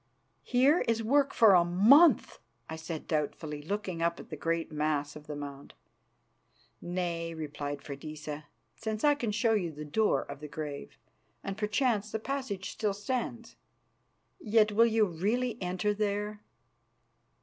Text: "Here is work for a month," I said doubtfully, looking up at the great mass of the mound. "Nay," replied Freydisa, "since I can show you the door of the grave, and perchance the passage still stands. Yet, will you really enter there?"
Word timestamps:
"Here 0.41 0.79
is 0.87 1.03
work 1.03 1.31
for 1.31 1.53
a 1.53 1.63
month," 1.63 2.39
I 2.67 2.75
said 2.75 3.07
doubtfully, 3.07 3.61
looking 3.61 4.01
up 4.01 4.19
at 4.19 4.29
the 4.29 4.35
great 4.35 4.71
mass 4.71 5.15
of 5.15 5.27
the 5.27 5.35
mound. 5.35 5.75
"Nay," 6.81 7.35
replied 7.35 7.83
Freydisa, 7.83 8.45
"since 8.75 9.03
I 9.03 9.13
can 9.13 9.31
show 9.31 9.53
you 9.53 9.71
the 9.71 9.85
door 9.85 10.23
of 10.23 10.39
the 10.39 10.47
grave, 10.47 10.97
and 11.43 11.55
perchance 11.55 12.09
the 12.11 12.17
passage 12.17 12.71
still 12.71 12.95
stands. 12.95 13.55
Yet, 14.39 14.71
will 14.71 14.87
you 14.87 15.05
really 15.05 15.61
enter 15.61 15.93
there?" 15.93 16.41